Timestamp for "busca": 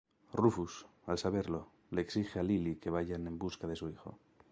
3.37-3.67